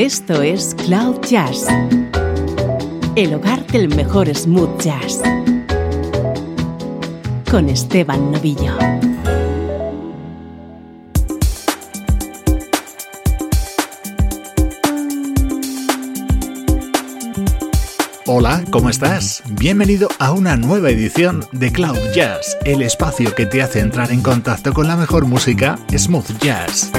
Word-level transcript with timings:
Esto 0.00 0.40
es 0.40 0.74
Cloud 0.86 1.20
Jazz, 1.28 1.66
el 3.16 3.34
hogar 3.34 3.66
del 3.66 3.94
mejor 3.94 4.34
smooth 4.34 4.80
jazz, 4.80 5.20
con 7.50 7.68
Esteban 7.68 8.32
Novillo. 8.32 8.78
Hola, 18.26 18.64
¿cómo 18.70 18.88
estás? 18.88 19.42
Bienvenido 19.50 20.08
a 20.18 20.32
una 20.32 20.56
nueva 20.56 20.88
edición 20.88 21.44
de 21.52 21.70
Cloud 21.72 21.98
Jazz, 22.14 22.56
el 22.64 22.80
espacio 22.80 23.34
que 23.34 23.44
te 23.44 23.60
hace 23.60 23.80
entrar 23.80 24.10
en 24.12 24.22
contacto 24.22 24.72
con 24.72 24.88
la 24.88 24.96
mejor 24.96 25.26
música 25.26 25.78
smooth 25.94 26.38
jazz. 26.38 26.90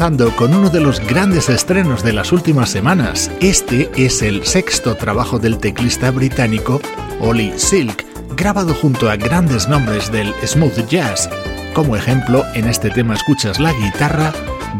Con 0.00 0.54
uno 0.54 0.70
de 0.70 0.80
los 0.80 0.98
grandes 1.06 1.50
estrenos 1.50 2.02
de 2.02 2.14
las 2.14 2.32
últimas 2.32 2.70
semanas. 2.70 3.30
Este 3.42 3.90
es 3.98 4.22
el 4.22 4.46
sexto 4.46 4.94
trabajo 4.94 5.38
del 5.38 5.58
teclista 5.58 6.10
británico 6.10 6.80
Ollie 7.20 7.52
Silk, 7.58 8.06
grabado 8.34 8.72
junto 8.72 9.10
a 9.10 9.16
grandes 9.16 9.68
nombres 9.68 10.10
del 10.10 10.32
smooth 10.42 10.88
jazz. 10.88 11.28
Como 11.74 11.96
ejemplo, 11.96 12.44
en 12.54 12.66
este 12.66 12.88
tema 12.88 13.12
escuchas 13.12 13.60
la 13.60 13.74
guitarra 13.74 14.32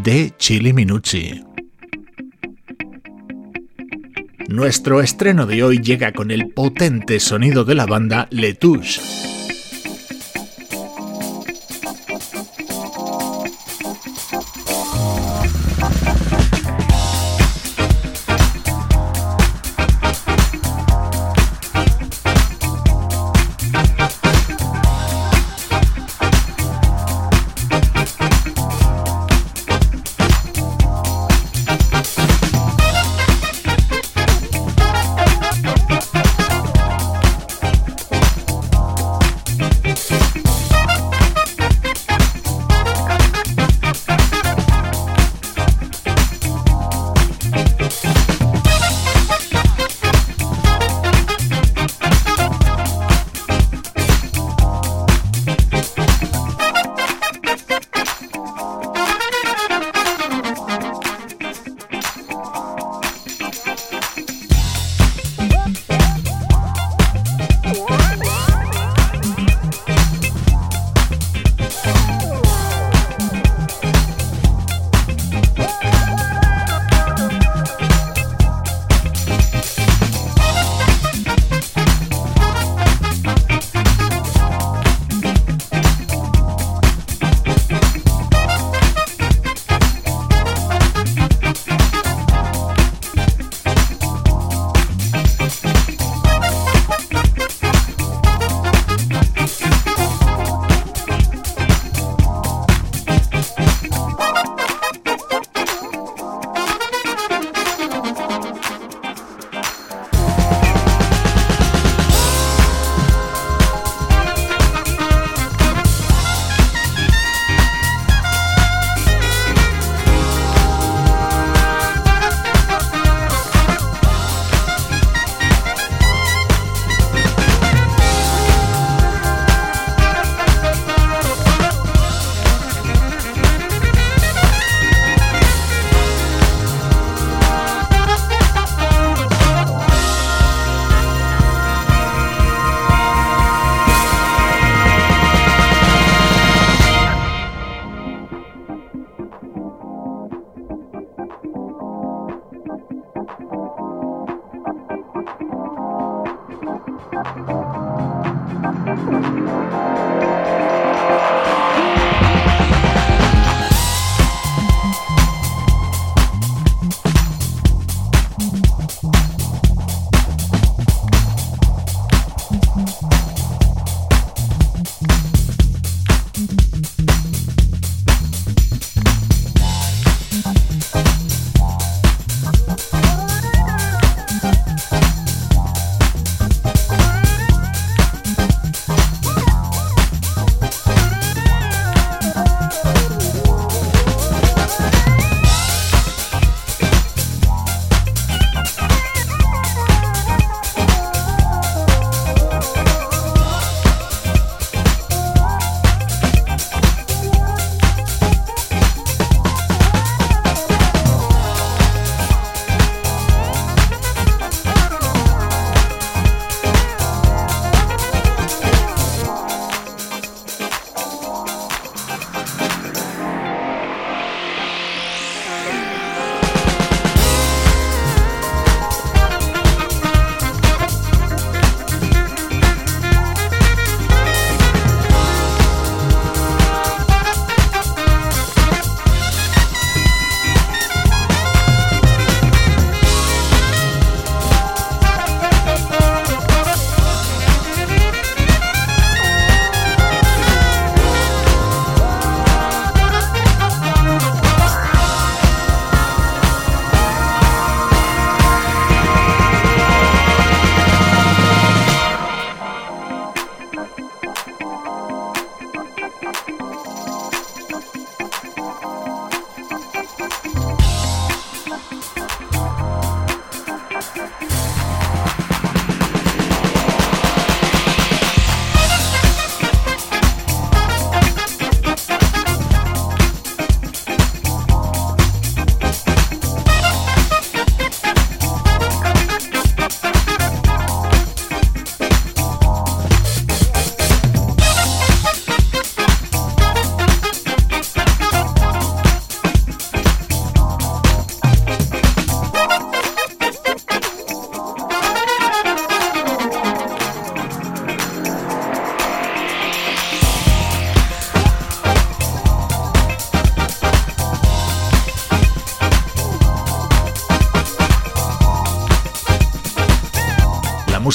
de 0.03 0.33
Chili 0.39 0.73
Minucci. 0.73 1.45
Nuestro 4.49 5.03
estreno 5.03 5.45
de 5.45 5.63
hoy 5.63 5.83
llega 5.83 6.13
con 6.13 6.31
el 6.31 6.49
potente 6.49 7.21
sonido 7.21 7.67
de 7.67 7.75
la 7.75 7.85
banda 7.85 8.27
Letouche 8.31 9.03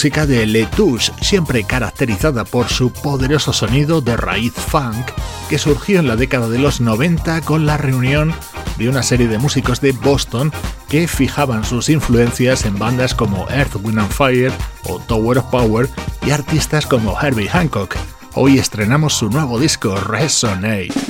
música 0.05 0.27
de 0.27 0.45
Letouche, 0.45 1.11
siempre 1.19 1.63
caracterizada 1.63 2.45
por 2.45 2.67
su 2.67 2.93
poderoso 2.93 3.53
sonido 3.53 4.01
de 4.01 4.15
raíz 4.15 4.53
funk, 4.53 5.03
que 5.49 5.57
surgió 5.57 5.99
en 5.99 6.07
la 6.07 6.15
década 6.15 6.47
de 6.47 6.59
los 6.59 6.79
90 6.79 7.41
con 7.41 7.65
la 7.65 7.77
reunión 7.77 8.31
de 8.77 8.87
una 8.87 9.01
serie 9.01 9.27
de 9.27 9.39
músicos 9.39 9.81
de 9.81 9.93
Boston 9.93 10.51
que 10.89 11.07
fijaban 11.07 11.65
sus 11.65 11.89
influencias 11.89 12.65
en 12.65 12.77
bandas 12.77 13.15
como 13.15 13.49
Earth, 13.49 13.77
Wind 13.81 13.97
and 13.97 14.11
Fire 14.11 14.51
o 14.83 14.99
Tower 14.99 15.39
of 15.39 15.45
Power 15.45 15.89
y 16.23 16.29
artistas 16.29 16.85
como 16.85 17.19
Herbie 17.19 17.49
Hancock. 17.49 17.95
Hoy 18.35 18.59
estrenamos 18.59 19.15
su 19.15 19.31
nuevo 19.31 19.57
disco 19.57 19.95
Resonate. 19.95 21.04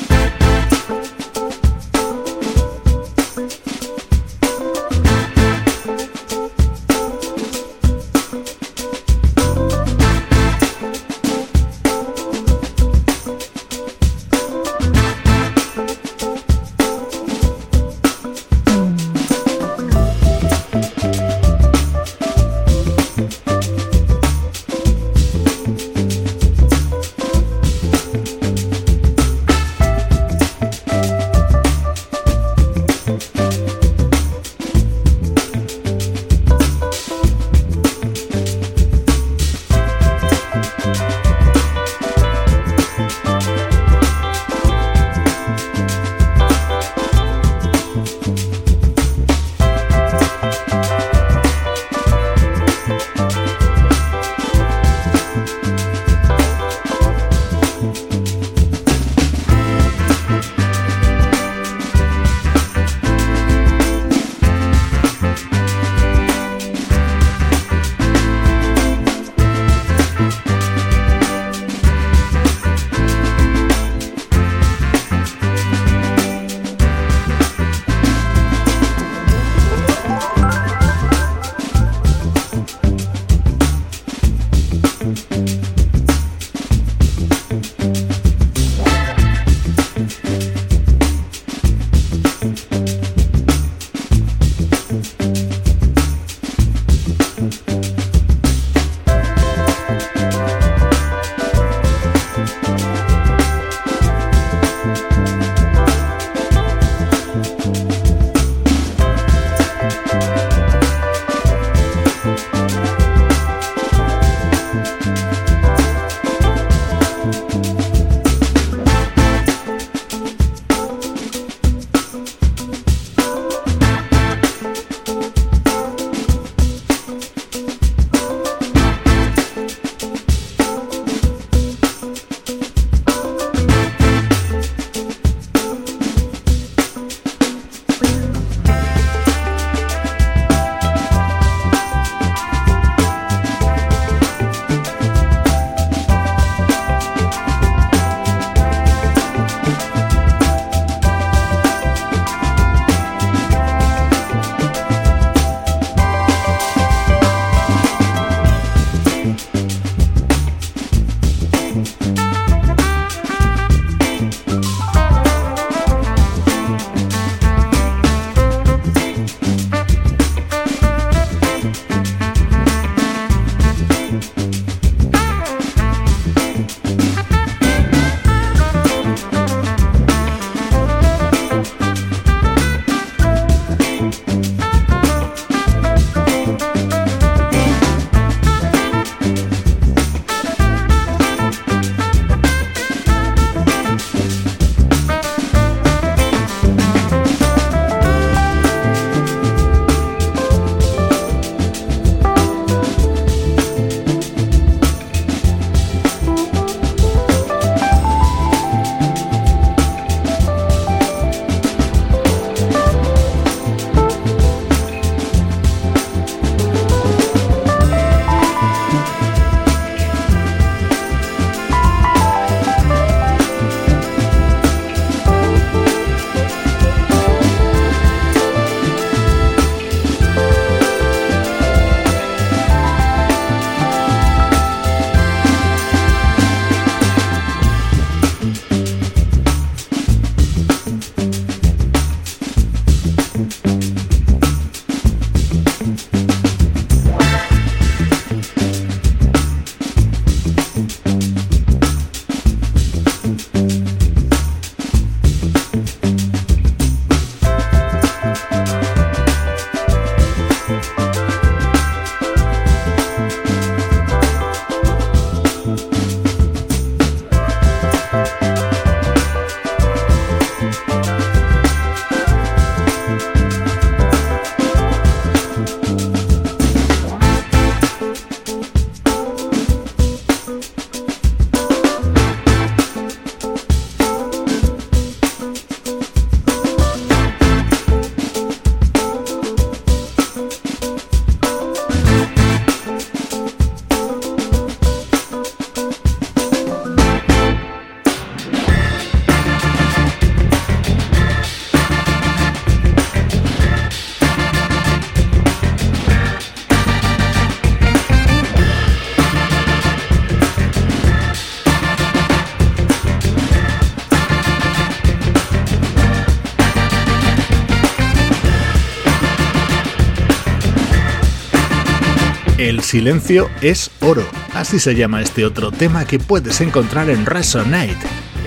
Silencio 322.95 323.49
es 323.61 323.91
oro, 323.99 324.23
así 324.53 324.79
se 324.79 324.95
llama 324.95 325.21
este 325.21 325.43
otro 325.43 325.69
tema 325.69 326.05
que 326.05 326.17
puedes 326.17 326.61
encontrar 326.61 327.09
en 327.09 327.25
Resonate, 327.25 327.97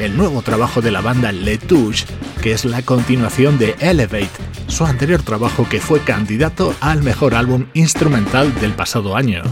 el 0.00 0.16
nuevo 0.16 0.40
trabajo 0.40 0.80
de 0.80 0.90
la 0.90 1.02
banda 1.02 1.32
Le 1.32 1.58
Touche, 1.58 2.06
que 2.40 2.52
es 2.52 2.64
la 2.64 2.80
continuación 2.80 3.58
de 3.58 3.76
Elevate, 3.78 4.30
su 4.66 4.86
anterior 4.86 5.22
trabajo 5.22 5.68
que 5.68 5.82
fue 5.82 6.00
candidato 6.00 6.74
al 6.80 7.02
mejor 7.02 7.34
álbum 7.34 7.66
instrumental 7.74 8.58
del 8.58 8.72
pasado 8.72 9.16
año. 9.16 9.42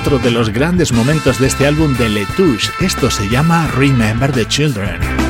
Otro 0.00 0.18
de 0.18 0.30
los 0.30 0.50
grandes 0.50 0.92
momentos 0.92 1.38
de 1.38 1.46
este 1.46 1.66
álbum 1.66 1.94
de 1.96 2.08
Letouche. 2.08 2.70
Esto 2.80 3.10
se 3.10 3.28
llama 3.28 3.66
Remember 3.66 4.32
the 4.32 4.46
Children. 4.46 5.29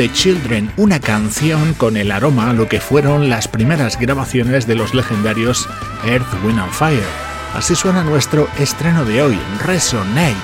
The 0.00 0.10
Children, 0.10 0.72
una 0.78 0.98
canción 0.98 1.74
con 1.74 1.98
el 1.98 2.10
aroma 2.10 2.48
a 2.48 2.52
lo 2.54 2.70
que 2.70 2.80
fueron 2.80 3.28
las 3.28 3.48
primeras 3.48 4.00
grabaciones 4.00 4.66
de 4.66 4.74
los 4.74 4.94
legendarios 4.94 5.68
Earth, 6.06 6.26
Wind 6.42 6.58
and 6.58 6.72
Fire. 6.72 7.04
Así 7.54 7.74
suena 7.74 8.02
nuestro 8.02 8.48
estreno 8.58 9.04
de 9.04 9.20
hoy, 9.20 9.38
Resonate, 9.62 10.36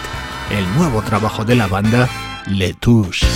el 0.51 0.71
nuevo 0.77 1.01
trabajo 1.01 1.43
de 1.47 1.57
la 1.57 1.69
banda 1.69 2.07
Letouche. 2.49 3.27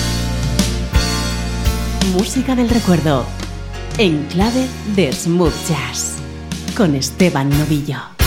Música 2.12 2.54
del 2.54 2.68
recuerdo, 2.68 3.24
en 3.96 4.22
clave 4.24 4.66
de 4.94 5.14
smooth 5.14 5.54
jazz, 5.66 6.16
con 6.76 6.96
Esteban 6.96 7.48
Novillo. 7.48 8.19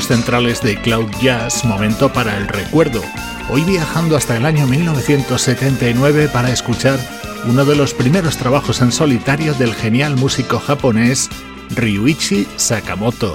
Centrales 0.00 0.62
de 0.62 0.80
Cloud 0.80 1.10
Jazz, 1.20 1.64
momento 1.64 2.12
para 2.12 2.38
el 2.38 2.48
recuerdo. 2.48 3.02
Hoy 3.50 3.62
viajando 3.62 4.16
hasta 4.16 4.36
el 4.36 4.46
año 4.46 4.66
1979 4.66 6.30
para 6.32 6.50
escuchar 6.50 6.98
uno 7.44 7.64
de 7.64 7.76
los 7.76 7.92
primeros 7.92 8.38
trabajos 8.38 8.80
en 8.80 8.90
solitario 8.90 9.52
del 9.54 9.74
genial 9.74 10.16
músico 10.16 10.58
japonés 10.58 11.28
Ryuichi 11.76 12.46
Sakamoto. 12.56 13.34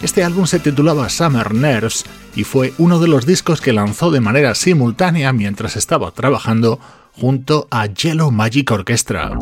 Este 0.00 0.22
álbum 0.22 0.46
se 0.46 0.60
titulaba 0.60 1.08
Summer 1.08 1.52
Nerves 1.52 2.04
y 2.36 2.44
fue 2.44 2.72
uno 2.78 3.00
de 3.00 3.08
los 3.08 3.26
discos 3.26 3.60
que 3.60 3.72
lanzó 3.72 4.10
de 4.10 4.20
manera 4.20 4.54
simultánea 4.54 5.32
mientras 5.32 5.76
estaba 5.76 6.12
trabajando 6.12 6.78
junto 7.12 7.66
a 7.70 7.86
Yellow 7.86 8.30
Magic 8.30 8.70
Orchestra. 8.70 9.32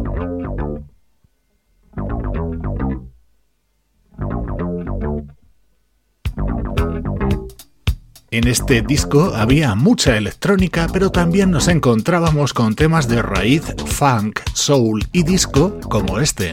En 8.35 8.49
este 8.49 8.83
disco 8.83 9.33
había 9.37 9.77
mucha 9.77 10.17
electrónica, 10.17 10.89
pero 10.93 11.13
también 11.13 11.53
nos 11.53 11.69
encontrábamos 11.69 12.53
con 12.53 12.75
temas 12.75 13.07
de 13.07 13.23
raíz, 13.23 13.63
funk, 13.87 14.41
soul 14.55 15.07
y 15.13 15.23
disco 15.23 15.79
como 15.89 16.19
este. 16.19 16.53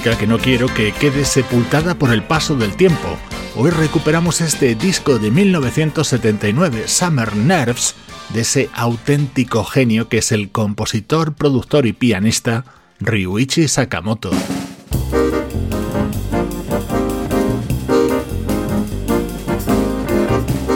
Que 0.00 0.26
no 0.26 0.38
quiero 0.38 0.68
que 0.72 0.90
quede 0.92 1.26
sepultada 1.26 1.94
por 1.94 2.14
el 2.14 2.22
paso 2.22 2.56
del 2.56 2.76
tiempo. 2.76 3.18
Hoy 3.56 3.70
recuperamos 3.70 4.40
este 4.40 4.74
disco 4.74 5.18
de 5.18 5.30
1979, 5.30 6.88
Summer 6.88 7.36
Nerves, 7.36 7.94
de 8.32 8.40
ese 8.40 8.70
auténtico 8.72 9.64
genio 9.64 10.08
que 10.08 10.18
es 10.18 10.32
el 10.32 10.50
compositor, 10.50 11.34
productor 11.34 11.84
y 11.84 11.92
pianista 11.92 12.64
Ryuichi 13.00 13.68
Sakamoto. 13.68 14.30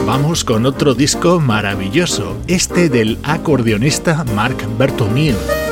Vamos 0.05 0.43
con 0.43 0.67
otro 0.67 0.93
disco 0.93 1.39
maravilloso, 1.39 2.37
este 2.47 2.89
del 2.89 3.17
acordeonista 3.23 4.23
Marc 4.35 4.63
Bertomeu. 4.77 5.66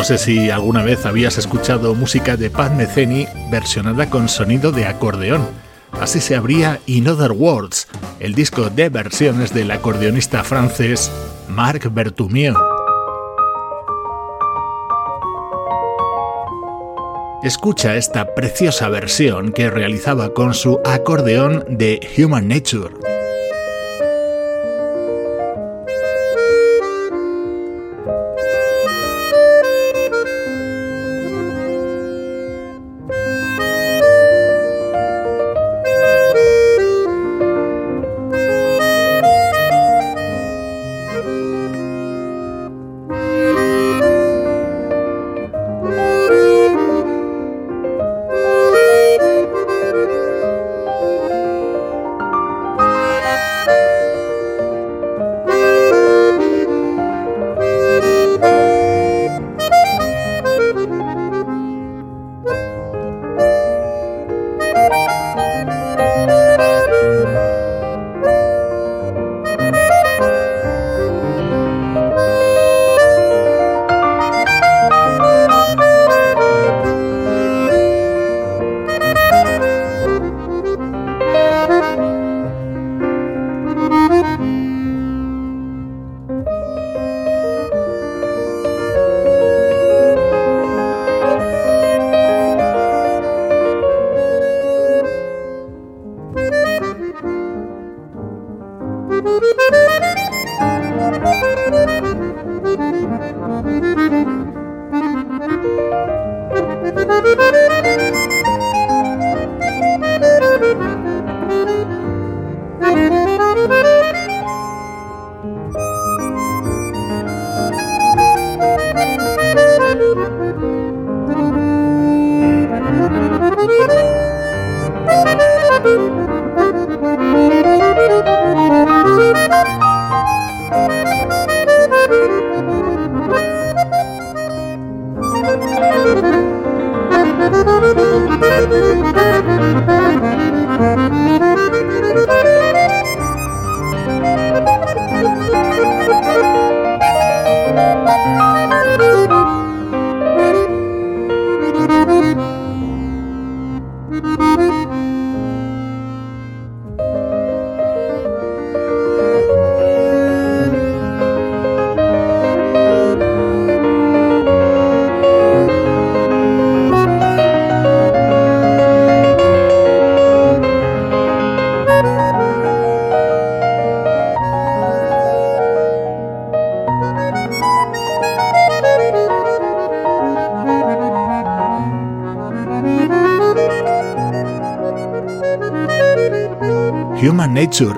No 0.00 0.04
sé 0.04 0.16
si 0.16 0.48
alguna 0.48 0.82
vez 0.82 1.04
habías 1.04 1.36
escuchado 1.36 1.94
música 1.94 2.38
de 2.38 2.48
Pat 2.48 2.72
Metheny 2.72 3.28
versionada 3.50 4.08
con 4.08 4.30
sonido 4.30 4.72
de 4.72 4.86
acordeón. 4.86 5.46
Así 5.92 6.22
se 6.22 6.34
abría 6.34 6.80
In 6.86 7.06
Other 7.06 7.32
Words, 7.32 7.86
el 8.18 8.34
disco 8.34 8.70
de 8.70 8.88
versiones 8.88 9.52
del 9.52 9.70
acordeonista 9.70 10.42
francés 10.42 11.12
Marc 11.50 11.92
Berthoumieux. 11.92 12.56
Escucha 17.42 17.96
esta 17.96 18.34
preciosa 18.34 18.88
versión 18.88 19.52
que 19.52 19.68
realizaba 19.68 20.32
con 20.32 20.54
su 20.54 20.80
acordeón 20.82 21.66
de 21.68 22.00
Human 22.16 22.48
Nature. 22.48 23.19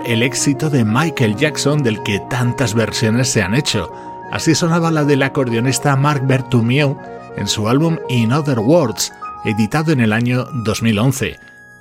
El 0.04 0.24
éxito 0.24 0.68
de 0.68 0.84
Michael 0.84 1.36
Jackson 1.36 1.82
del 1.82 2.02
que 2.02 2.20
tantas 2.28 2.74
versiones 2.74 3.28
se 3.28 3.40
han 3.40 3.54
hecho. 3.54 3.92
Así 4.32 4.54
sonaba 4.54 4.90
la 4.90 5.04
del 5.04 5.22
acordeonista 5.22 5.94
Marc 5.94 6.26
Berthoumieux 6.26 6.96
en 7.36 7.46
su 7.46 7.68
álbum 7.68 7.98
In 8.08 8.32
Other 8.32 8.58
Words, 8.58 9.12
editado 9.44 9.92
en 9.92 10.00
el 10.00 10.12
año 10.12 10.46
2011. 10.64 11.38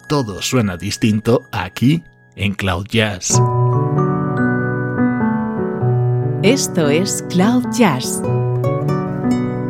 Todo 0.07 0.41
suena 0.41 0.78
distinto 0.78 1.47
aquí 1.51 2.03
en 2.36 2.53
Cloud 2.53 2.86
Jazz. 2.89 3.41
Esto 6.43 6.89
es 6.89 7.24
Cloud 7.30 7.65
Jazz, 7.72 8.22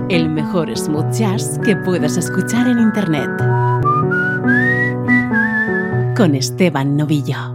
el 0.09 0.29
mejor 0.29 0.75
smooth 0.77 1.11
jazz 1.13 1.59
que 1.63 1.75
puedas 1.77 2.17
escuchar 2.17 2.67
en 2.67 2.79
Internet. 2.79 3.29
Con 6.17 6.35
Esteban 6.35 6.97
Novillo. 6.97 7.50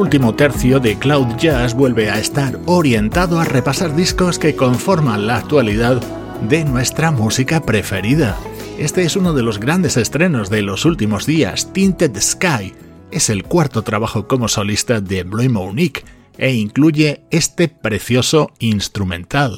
Último 0.00 0.34
tercio 0.34 0.80
de 0.80 0.98
Cloud 0.98 1.36
Jazz 1.36 1.74
vuelve 1.74 2.08
a 2.08 2.18
estar 2.18 2.58
orientado 2.64 3.38
a 3.38 3.44
repasar 3.44 3.94
discos 3.94 4.38
que 4.38 4.56
conforman 4.56 5.26
la 5.26 5.36
actualidad 5.36 6.00
de 6.48 6.64
nuestra 6.64 7.10
música 7.10 7.60
preferida. 7.60 8.38
Este 8.78 9.02
es 9.02 9.14
uno 9.14 9.34
de 9.34 9.42
los 9.42 9.60
grandes 9.60 9.98
estrenos 9.98 10.48
de 10.48 10.62
los 10.62 10.86
últimos 10.86 11.26
días, 11.26 11.70
Tinted 11.74 12.18
Sky. 12.18 12.72
Es 13.10 13.28
el 13.28 13.44
cuarto 13.44 13.82
trabajo 13.82 14.26
como 14.26 14.48
solista 14.48 15.02
de 15.02 15.22
Blue 15.22 15.50
Monique 15.50 16.04
e 16.38 16.54
incluye 16.54 17.20
este 17.30 17.68
precioso 17.68 18.52
instrumental. 18.58 19.52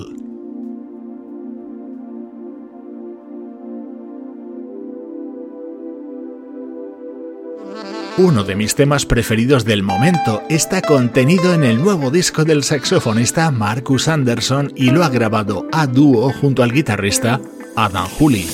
Uno 8.18 8.44
de 8.44 8.54
mis 8.56 8.74
temas 8.74 9.06
preferidos 9.06 9.64
del 9.64 9.82
momento 9.82 10.42
está 10.50 10.82
contenido 10.82 11.54
en 11.54 11.64
el 11.64 11.82
nuevo 11.82 12.10
disco 12.10 12.44
del 12.44 12.62
saxofonista 12.62 13.50
Marcus 13.50 14.06
Anderson 14.06 14.70
y 14.76 14.90
lo 14.90 15.02
ha 15.02 15.08
grabado 15.08 15.66
a 15.72 15.86
dúo 15.86 16.30
junto 16.30 16.62
al 16.62 16.72
guitarrista 16.72 17.40
Adam 17.74 18.06
Hooley. 18.18 18.46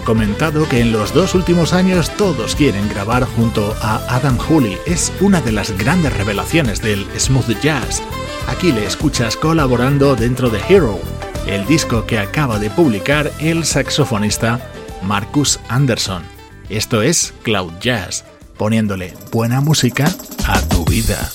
Comentado 0.00 0.68
que 0.68 0.80
en 0.80 0.92
los 0.92 1.14
dos 1.14 1.34
últimos 1.34 1.72
años 1.72 2.10
todos 2.16 2.54
quieren 2.56 2.88
grabar 2.88 3.24
junto 3.24 3.74
a 3.80 3.96
Adam 4.14 4.36
Hooley. 4.38 4.78
Es 4.86 5.12
una 5.20 5.40
de 5.40 5.52
las 5.52 5.76
grandes 5.76 6.16
revelaciones 6.16 6.82
del 6.82 7.06
smooth 7.18 7.60
jazz. 7.60 8.02
Aquí 8.48 8.72
le 8.72 8.84
escuchas 8.86 9.36
colaborando 9.36 10.16
dentro 10.16 10.50
de 10.50 10.60
Hero, 10.68 10.98
el 11.46 11.66
disco 11.66 12.06
que 12.06 12.18
acaba 12.18 12.58
de 12.58 12.70
publicar 12.70 13.30
el 13.38 13.64
saxofonista 13.64 14.60
Marcus 15.02 15.60
Anderson. 15.68 16.22
Esto 16.68 17.02
es 17.02 17.34
Cloud 17.42 17.72
Jazz, 17.80 18.24
poniéndole 18.56 19.14
buena 19.32 19.60
música 19.60 20.14
a 20.46 20.60
tu 20.62 20.84
vida. 20.84 21.30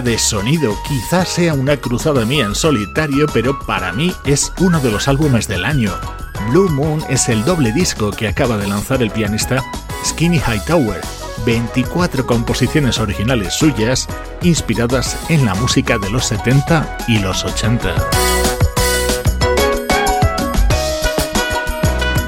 De 0.00 0.16
sonido. 0.18 0.74
Quizás 0.88 1.28
sea 1.28 1.52
una 1.52 1.76
cruzada 1.76 2.24
mía 2.24 2.46
en 2.46 2.54
solitario, 2.54 3.26
pero 3.32 3.58
para 3.58 3.92
mí 3.92 4.14
es 4.24 4.52
uno 4.58 4.80
de 4.80 4.90
los 4.90 5.06
álbumes 5.06 5.48
del 5.48 5.66
año. 5.66 5.92
Blue 6.48 6.70
Moon 6.70 7.02
es 7.10 7.28
el 7.28 7.44
doble 7.44 7.72
disco 7.72 8.10
que 8.10 8.28
acaba 8.28 8.56
de 8.56 8.66
lanzar 8.66 9.02
el 9.02 9.10
pianista 9.10 9.62
Skinny 10.04 10.38
Hightower. 10.38 11.00
24 11.44 12.26
composiciones 12.26 12.98
originales 12.98 13.52
suyas 13.54 14.08
inspiradas 14.42 15.18
en 15.28 15.44
la 15.44 15.54
música 15.54 15.98
de 15.98 16.08
los 16.10 16.26
70 16.26 16.98
y 17.08 17.18
los 17.18 17.44
80. 17.44 17.94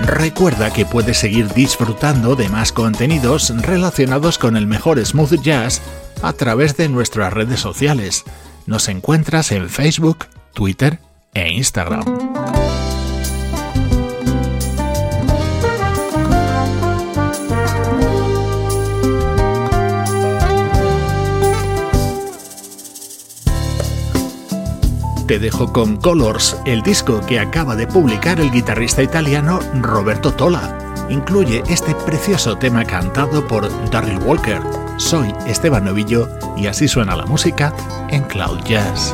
Recuerda 0.02 0.72
que 0.72 0.84
puedes 0.84 1.18
seguir 1.18 1.48
disfrutando 1.54 2.36
de 2.36 2.48
más 2.48 2.72
contenidos 2.72 3.52
relacionados 3.62 4.38
con 4.38 4.56
el 4.56 4.66
mejor 4.66 5.04
smooth 5.04 5.40
jazz 5.40 5.80
a 6.24 6.32
través 6.32 6.76
de 6.76 6.88
nuestras 6.88 7.32
redes 7.32 7.60
sociales. 7.60 8.24
Nos 8.66 8.88
encuentras 8.88 9.52
en 9.52 9.68
Facebook, 9.68 10.26
Twitter 10.54 10.98
e 11.34 11.52
Instagram. 11.52 12.04
Te 25.26 25.38
dejo 25.38 25.72
con 25.72 25.96
Colors, 25.96 26.56
el 26.66 26.82
disco 26.82 27.24
que 27.26 27.40
acaba 27.40 27.76
de 27.76 27.86
publicar 27.86 28.40
el 28.40 28.50
guitarrista 28.50 29.02
italiano 29.02 29.58
Roberto 29.80 30.34
Tola. 30.34 30.78
Incluye 31.08 31.62
este 31.68 31.94
precioso 31.94 32.56
tema 32.56 32.84
cantado 32.84 33.46
por 33.46 33.68
Darryl 33.90 34.18
Walker. 34.18 34.83
Soy 34.96 35.34
Esteban 35.46 35.84
Novillo 35.84 36.28
y 36.56 36.66
así 36.66 36.86
suena 36.88 37.16
la 37.16 37.26
música 37.26 37.74
en 38.10 38.22
Cloud 38.24 38.60
Jazz. 38.64 39.12